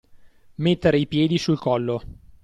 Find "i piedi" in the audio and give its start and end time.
0.97-1.37